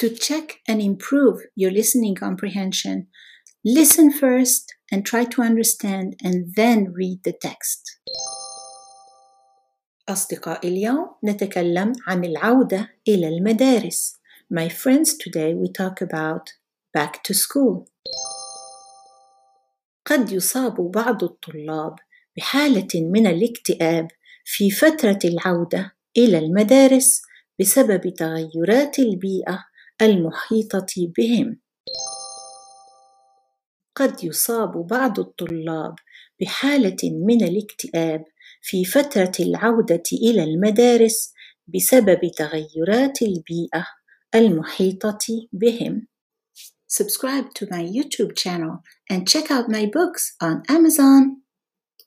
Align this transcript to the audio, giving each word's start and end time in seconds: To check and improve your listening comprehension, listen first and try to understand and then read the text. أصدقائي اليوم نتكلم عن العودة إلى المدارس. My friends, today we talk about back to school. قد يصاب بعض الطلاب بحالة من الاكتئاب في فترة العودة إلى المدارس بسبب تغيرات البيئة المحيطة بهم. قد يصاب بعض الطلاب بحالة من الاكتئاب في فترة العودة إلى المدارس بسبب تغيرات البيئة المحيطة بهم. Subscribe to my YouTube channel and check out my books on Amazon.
To 0.00 0.10
check 0.10 0.60
and 0.68 0.82
improve 0.82 1.40
your 1.54 1.70
listening 1.70 2.14
comprehension, 2.14 3.06
listen 3.64 4.12
first 4.12 4.74
and 4.92 5.06
try 5.06 5.24
to 5.24 5.40
understand 5.40 6.16
and 6.22 6.54
then 6.54 6.92
read 6.92 7.22
the 7.24 7.32
text. 7.32 7.82
أصدقائي 10.08 10.68
اليوم 10.68 11.08
نتكلم 11.24 11.92
عن 12.06 12.24
العودة 12.24 12.90
إلى 13.08 13.28
المدارس. 13.28 14.16
My 14.52 14.68
friends, 14.68 15.14
today 15.16 15.54
we 15.54 15.68
talk 15.72 16.00
about 16.00 16.52
back 16.92 17.22
to 17.24 17.34
school. 17.34 17.86
قد 20.04 20.32
يصاب 20.32 20.90
بعض 20.90 21.24
الطلاب 21.24 21.96
بحالة 22.36 22.88
من 22.94 23.26
الاكتئاب 23.26 24.08
في 24.44 24.70
فترة 24.70 25.18
العودة 25.24 25.96
إلى 26.16 26.38
المدارس 26.38 27.22
بسبب 27.60 28.14
تغيرات 28.14 28.98
البيئة 28.98 29.64
المحيطة 30.01 31.11
بهم. 31.17 31.59
قد 33.95 34.23
يصاب 34.23 34.87
بعض 34.87 35.19
الطلاب 35.19 35.95
بحالة 36.41 36.97
من 37.03 37.43
الاكتئاب 37.43 38.23
في 38.61 38.85
فترة 38.85 39.31
العودة 39.39 40.03
إلى 40.13 40.43
المدارس 40.43 41.33
بسبب 41.67 42.19
تغيرات 42.37 43.21
البيئة 43.21 43.87
المحيطة 44.35 45.47
بهم. 45.53 46.07
Subscribe 46.87 47.53
to 47.53 47.65
my 47.71 47.83
YouTube 47.83 48.35
channel 48.35 48.83
and 49.09 49.27
check 49.27 49.49
out 49.49 49.69
my 49.69 49.85
books 49.85 50.35
on 50.41 50.63
Amazon. 50.67 51.40